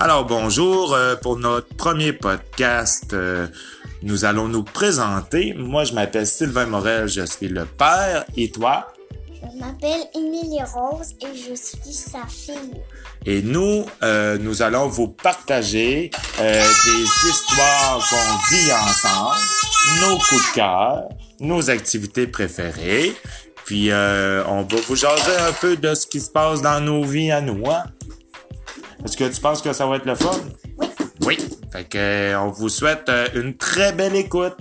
[0.00, 3.48] Alors bonjour, euh, pour notre premier podcast, euh,
[4.04, 5.54] nous allons nous présenter.
[5.54, 8.24] Moi, je m'appelle Sylvain Morel, je suis le père.
[8.36, 8.92] Et toi?
[9.34, 12.80] Je m'appelle Émilie Rose et je suis sa fille.
[13.26, 19.36] Et nous, euh, nous allons vous partager euh, des histoires qu'on vit ensemble,
[20.00, 21.08] nos coups de cœur,
[21.40, 23.16] nos activités préférées.
[23.64, 27.02] Puis euh, on va vous jaser un peu de ce qui se passe dans nos
[27.02, 27.68] vies à nous.
[27.68, 27.82] Hein?
[29.20, 30.30] Est-ce que tu penses que ça va être le fun?
[30.78, 30.86] Oui.
[31.26, 31.38] Oui.
[31.72, 34.56] Fait que euh, on vous souhaite euh, une très belle écoute.